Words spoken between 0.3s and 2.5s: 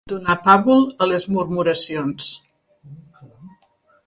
pàbul a les murmuracions.